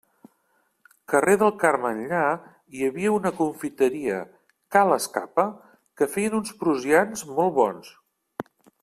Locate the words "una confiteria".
3.17-4.17